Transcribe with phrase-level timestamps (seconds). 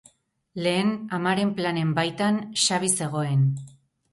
[0.67, 3.45] Lehen, amaren planen baitan Xabi zegoen.